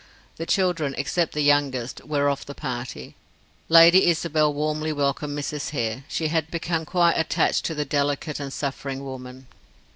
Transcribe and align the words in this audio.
The 0.37 0.47
children, 0.47 0.95
except 0.97 1.33
the 1.33 1.43
youngest, 1.43 2.03
were 2.03 2.27
of 2.27 2.47
the 2.47 2.55
party. 2.55 3.13
Lady 3.69 4.07
Isabel 4.07 4.51
warmly 4.51 4.91
welcomed 4.91 5.37
Mrs. 5.37 5.69
Hare; 5.69 6.05
she 6.07 6.29
had 6.29 6.49
become 6.49 6.85
quite 6.85 7.19
attached 7.19 7.65
to 7.65 7.75
the 7.75 7.85
delicate 7.85 8.39
and 8.39 8.51
suffering 8.51 9.03
woman. 9.03 9.45